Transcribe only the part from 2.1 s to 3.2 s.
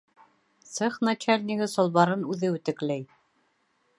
үҙе үтекләй!